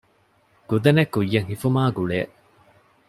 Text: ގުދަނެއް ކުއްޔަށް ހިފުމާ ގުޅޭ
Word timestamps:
ގުދަނެއް 0.69 1.11
ކުއްޔަށް 1.13 1.49
ހިފުމާ 1.51 1.81
ގުޅޭ 1.97 2.19